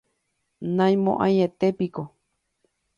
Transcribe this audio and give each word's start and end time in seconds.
naimo'aietépiko. 0.75 2.03